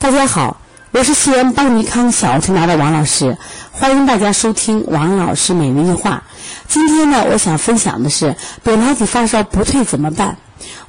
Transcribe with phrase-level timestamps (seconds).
[0.00, 0.58] 大家好，
[0.92, 3.36] 我是西安邦尼康小儿推拿的王老师，
[3.70, 6.22] 欢迎大家收听王老师每日一话。
[6.66, 10.38] 今天呢，我想分享的是扁桃体发烧不退怎么办？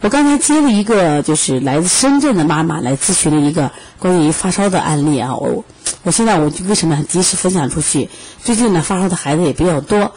[0.00, 5.64] 我刚才接了一个就是来自深圳的妈妈来咨询的一个关于发烧的案例啊，我
[6.04, 8.08] 我现在我为什么及时分享出去？
[8.44, 10.12] 最近呢，发烧的孩子也比较多。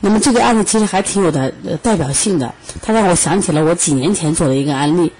[0.00, 1.50] 那么这个案例其实还挺有的
[1.82, 2.52] 代表性的，
[2.82, 5.14] 它让我想起了我几年前做的一个案例。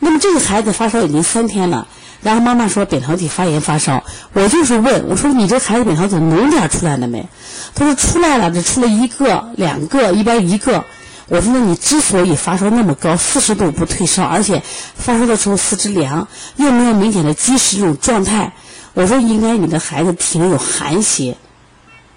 [0.00, 1.86] 那么这个孩子发烧已经三天了，
[2.24, 7.28] 然后妈妈说扁桃体发炎发烧，我就是问我说你这孩子扁桃体脓点出来了没？
[7.74, 10.84] 他说出来了，只出了一个、两个，一般一个。
[11.28, 14.62] 我说那你之所以发烧那么高，四十度不退烧，而且
[14.96, 18.52] 发烧的时候四肢凉，又没有明显的积食这种状态，
[18.94, 21.36] 我说应该你的孩子体内有寒邪。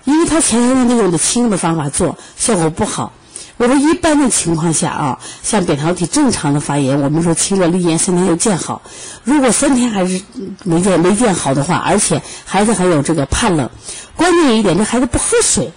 [0.05, 3.11] 因为他前些天用的清的方法做，效果不好。
[3.57, 8.81] 我说一般的情况下啊，像扁桃体正常的发炎，我们说清热利咽，三天就见好。
[9.23, 10.21] 如果三天还是
[10.63, 13.69] 没见没见好的话，而且孩子还有这个怕冷，
[14.15, 15.71] 关键一点，这孩子不喝水。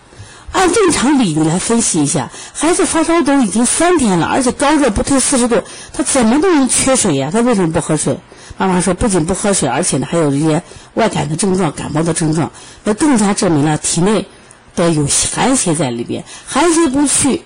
[0.53, 5.63] 按正常理你来分析一下，孩子发烧都已经三天了，而且高热不退四十度，
[5.93, 7.31] 他怎么都能缺水呀？
[7.33, 8.19] 他为什么不喝水？
[8.59, 10.61] 妈妈说，不仅不喝水，而且呢还有这些
[10.95, 12.51] 外感的症状、感冒的症状，
[12.83, 14.27] 那更加证明了体内
[14.75, 17.43] 的有寒邪在里边，寒邪不去，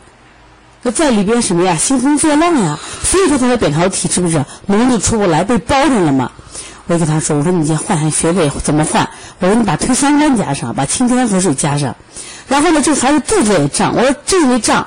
[0.90, 1.76] 在里边什么呀？
[1.76, 2.78] 兴风作浪呀！
[3.02, 6.30] 所以说他的扁桃体是不是脓就出不来，被包着了嘛？
[6.86, 9.08] 我跟他说，我说你先换换穴位，怎么换？
[9.38, 11.96] 我说你把推三关加上，把清天河水加上，
[12.46, 14.86] 然后呢，这孩子肚子也胀，我说这一胀。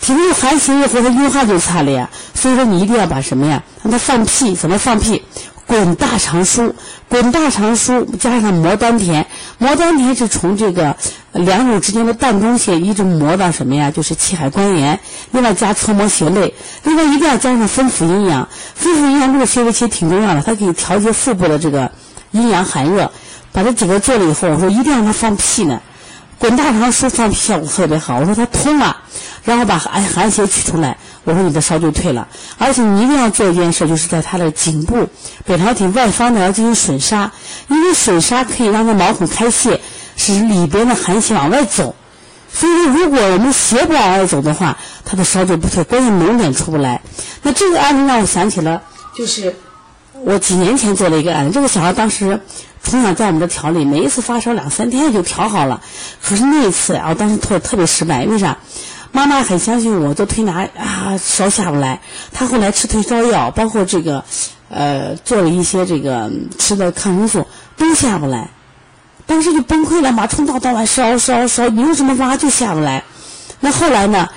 [0.00, 2.08] 体内寒邪以后，他运化就差了呀。
[2.32, 3.62] 所以说，你一定要把什么呀？
[3.82, 5.22] 让他放屁，怎么放屁？
[5.70, 6.72] 滚大肠腧，
[7.08, 9.24] 滚大肠腧加上磨丹田，
[9.58, 10.96] 磨丹田是从这个
[11.32, 13.88] 两乳之间的膻中穴一直磨到什么呀？
[13.88, 14.98] 就是气海关元。
[15.30, 18.48] 另外加搓摩穴位，另外一定要加上分府阴阳。
[18.74, 21.92] 分府阴阳这个穴位其实挺重要的，它可以调节腹部的这个
[22.32, 23.12] 阴阳寒热。
[23.52, 25.80] 把这几个做了以后，我说一定让他放屁呢。
[26.38, 28.96] 滚大肠舒放屁效果特别好，我说他通了，
[29.44, 32.28] 然后把寒寒邪取出来，我说你的烧就退了。
[32.58, 35.08] 而且你一定要做一件事，就是在他的颈部
[35.44, 37.30] 扁桃体外方呢要进行损伤，
[37.68, 39.80] 因为损伤可以让他毛孔开泄，
[40.16, 41.94] 使里边的寒气往外走。
[42.52, 47.02] 所以说，如果我们邪不往外走的话，他的烧就不退，关键脓点出不来。
[47.42, 48.82] 那这个案例让我想起了，
[49.16, 49.56] 就是
[50.24, 52.40] 我几年前做的一个案例，这个小孩当时。
[52.82, 55.82] 从小在我们的调理，每一次发烧两三天就调好了。
[56.24, 58.56] 可是那一次啊，我当时特特别失败，为啥？
[59.12, 62.00] 妈妈很相信我，做推拿啊，烧下不来。
[62.32, 64.24] 她后来吃退烧药，包括这个，
[64.68, 68.50] 呃，做了一些这个吃的抗生素，都下不来。
[69.26, 73.04] 当时就崩溃了嘛，从早到晚烧烧烧，你用什么方法就下不来。
[73.60, 74.28] 那后来呢？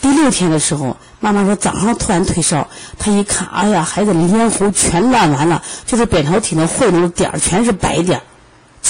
[0.00, 0.96] 第六天的时候。
[1.20, 8.22] 妈妈说早上突然退烧，她一看，哎呀，孩子咽喉全烂完了，就是扁桃体那会脓点儿全是白点儿，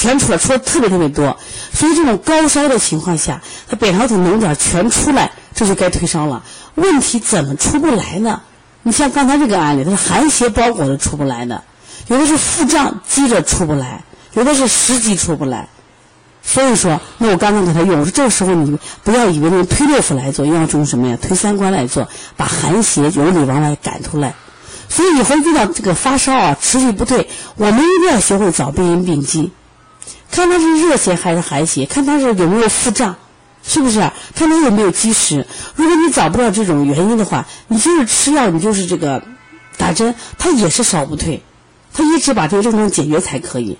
[0.00, 1.36] 全出来，出的特别特别多。
[1.72, 6.44] 所以这种高烧的情况下，他扁桃体脓点全出来，这就该退烧了。
[6.76, 8.40] 问题怎么出不来呢？
[8.84, 11.64] 你像刚才这个案例，它是寒邪包裹的出不来的，
[12.06, 14.04] 有的是腹胀积着出不来，
[14.34, 15.68] 有的是实积出不来。
[16.42, 21.18] 所以说，那我刚刚给他用，我说这个时候你不要以为用推六腑来做，要用什么呀？
[21.20, 24.34] 推三关来做，把寒邪由里往外赶出来。
[24.88, 29.52] 所以以后遇到这个发烧啊，持续不退，我们一定要学会找病因病机，
[30.30, 33.16] 看他是热邪还是寒邪，看他是有没有腹胀，
[33.62, 33.98] 是不是？
[34.34, 35.46] 看他有没有积食。
[35.74, 39.22] 如果你找不到这种原因的话，你就是吃药，你就是这个
[39.76, 41.42] 打针，他也是烧不退，
[41.92, 43.78] 他一直把这个症状解决才可以。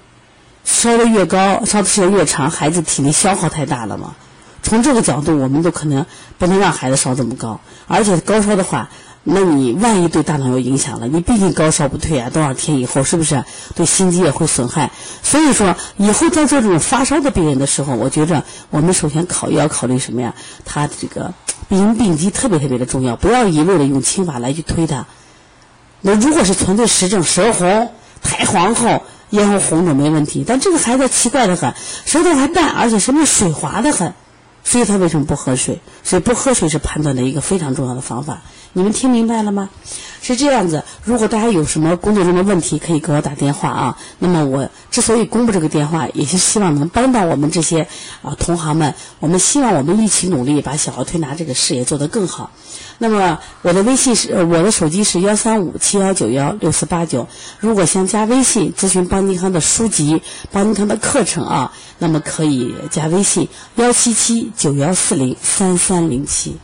[0.65, 4.15] 烧的越高，烧的时间越长，孩子体内消耗太大了嘛。
[4.63, 6.05] 从这个角度，我们都可能
[6.37, 7.61] 不能让孩子烧这么高。
[7.87, 8.91] 而且高烧的话，
[9.31, 13.45] 那你万一对大脑有影响了，你毕竟高烧不退啊，多少天以后是不是
[13.75, 14.91] 对心肌也会损害？
[15.23, 20.35] 所以说，以后在做这种发烧的病人的时候，我觉着我们首先考要考虑什么呀？
[20.65, 21.35] 他这个
[21.69, 25.07] 病因病机特别特别的重要，不要一味的用轻法来去推他。
[26.01, 27.91] 那如果是纯粹实证舌红、
[28.23, 29.03] 苔黄厚。
[29.31, 31.75] 咽喉红肿没问题，但这个孩子奇怪的很，
[32.07, 34.15] 舌头还淡，而且什么水滑的很，
[34.69, 35.81] 所以他为什么不喝水？
[36.05, 38.43] 所以不喝水是判断的一个非常重要的方法。
[38.75, 39.71] 你们听明白了吗？
[40.21, 40.83] 是这样子。
[41.05, 43.99] 如果大家有什么工作中的问题，可以给我打电话啊。
[44.19, 47.87] 那么我之所以公布这个电话，也是希望能帮到我们这些
[48.23, 48.95] 啊同行们。
[49.21, 52.51] 我们希望我们一起努力，把小儿推拿这个事业做得更好。
[52.99, 57.29] 那么我的微信是，我的手机是幺三五七幺九幺六四八九。
[57.61, 66.57] 如果想加微信咨询邦尼康的书籍、邦尼康的课程啊，那么可以加微信幺七七九幺四零三三零七。